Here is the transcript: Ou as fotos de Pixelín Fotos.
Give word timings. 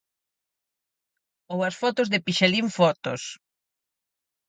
Ou 1.53 1.59
as 1.67 1.75
fotos 1.81 2.07
de 2.13 2.19
Pixelín 2.25 2.67
Fotos. 2.77 3.21